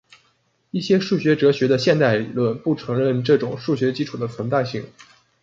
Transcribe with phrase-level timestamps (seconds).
[0.71, 4.83] 一些数学哲学的现代理论不承认这种数学基础的存在性。